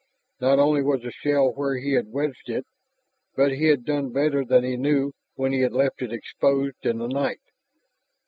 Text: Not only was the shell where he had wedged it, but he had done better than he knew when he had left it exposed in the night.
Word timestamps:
Not 0.39 0.57
only 0.57 0.81
was 0.81 1.03
the 1.03 1.11
shell 1.11 1.51
where 1.51 1.77
he 1.77 1.91
had 1.91 2.11
wedged 2.11 2.49
it, 2.49 2.65
but 3.35 3.51
he 3.51 3.65
had 3.65 3.85
done 3.85 4.11
better 4.11 4.43
than 4.43 4.63
he 4.63 4.75
knew 4.75 5.11
when 5.35 5.53
he 5.53 5.59
had 5.59 5.73
left 5.73 6.01
it 6.01 6.11
exposed 6.11 6.87
in 6.87 6.97
the 6.97 7.07
night. 7.07 7.41